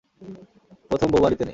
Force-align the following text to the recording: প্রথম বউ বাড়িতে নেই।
প্রথম 0.89 1.07
বউ 1.11 1.21
বাড়িতে 1.21 1.43
নেই। 1.43 1.49